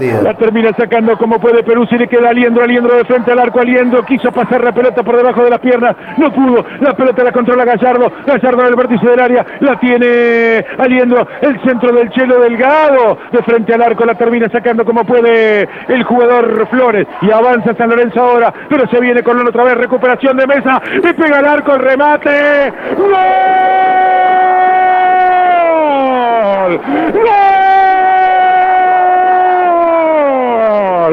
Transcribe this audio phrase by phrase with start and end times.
[0.00, 4.02] La termina sacando como puede Peruzzi, le queda Aliendro, Aliendro de frente al arco, Aliendro
[4.04, 7.66] quiso pasar la pelota por debajo de las piernas, no pudo, la pelota la controla
[7.66, 13.18] Gallardo, Gallardo en el vértice del área, la tiene Aliendro, el centro del Chelo Delgado,
[13.30, 17.90] de frente al arco, la termina sacando como puede el jugador Flores, y avanza San
[17.90, 21.74] Lorenzo ahora, pero se viene con otra vez, recuperación de mesa, y pega el arco,
[21.74, 23.10] el remate, ¡Gol!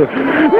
[0.05, 0.56] Paul.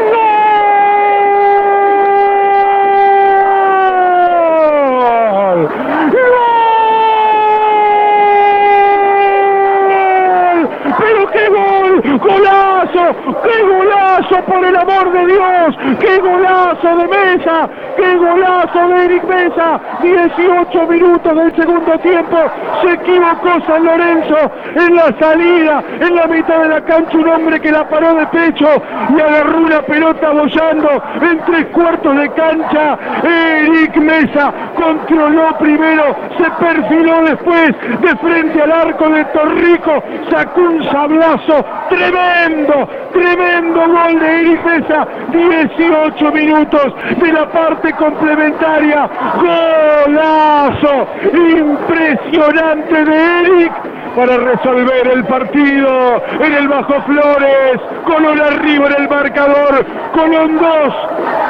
[13.44, 15.76] ¡Qué golazo por el amor de Dios!
[16.00, 17.70] ¡Qué golazo de Mesa!
[17.96, 19.80] ¡Qué golazo de Eric Mesa!
[20.02, 22.38] 18 minutos del segundo tiempo.
[22.82, 27.18] Se equivocó San Lorenzo en la salida, en la mitad de la cancha.
[27.18, 28.68] Un hombre que la paró de pecho
[29.16, 30.90] y agarró una pelota bollando
[31.22, 32.98] en tres cuartos de cancha.
[33.24, 40.84] Eric Mesa controló primero, se perfiló después de frente al arco de Torrico, sacó un
[40.90, 45.08] sablazo tremendo, tremendo gol de Eric Mesa.
[45.32, 49.10] 18 minutos de la parte complementaria.
[49.38, 53.74] Golazo impresionante de Eric
[54.16, 57.80] para resolver el partido en el Bajo Flores.
[58.06, 59.86] Colón arriba en el marcador.
[60.14, 60.94] Colón 2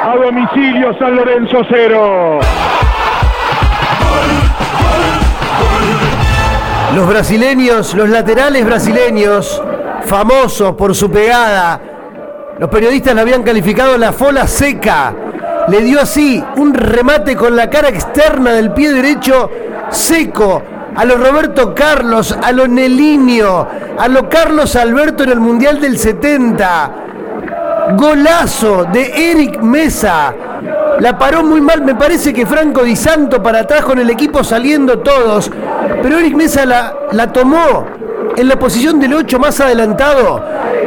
[0.04, 2.40] a domicilio San Lorenzo 0.
[6.98, 9.62] Los brasileños, los laterales brasileños,
[10.04, 11.80] famosos por su pegada,
[12.58, 15.14] los periodistas la habían calificado la fola seca
[15.68, 19.48] le dio así un remate con la cara externa del pie derecho
[19.90, 20.60] seco
[20.96, 25.96] a lo Roberto Carlos, a lo Nelinio, a lo Carlos Alberto en el Mundial del
[25.98, 26.90] 70.
[27.96, 30.34] Golazo de Eric Mesa.
[31.00, 34.42] La paró muy mal, me parece que Franco Di Santo para atrás con el equipo
[34.42, 35.48] saliendo todos.
[36.02, 37.86] Pero Eric Mesa la, la tomó
[38.36, 40.44] en la posición del 8 más adelantado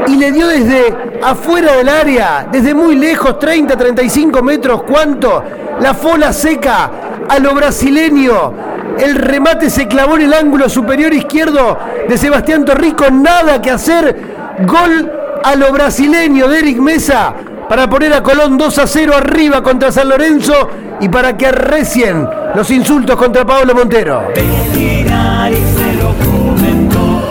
[0.08, 0.94] y le dio desde
[1.24, 5.44] afuera del área, desde muy lejos, 30, 35 metros, ¿cuánto?
[5.80, 6.92] La fola seca
[7.30, 8.54] a lo brasileño.
[9.00, 11.78] El remate se clavó en el ángulo superior izquierdo
[12.10, 14.20] de Sebastián Torrico, nada que hacer.
[14.66, 15.10] Gol
[15.42, 17.34] a lo brasileño de Eric Mesa
[17.72, 22.28] para poner a Colón 2 a 0 arriba contra San Lorenzo y para que arrecien
[22.54, 24.28] los insultos contra Pablo Montero.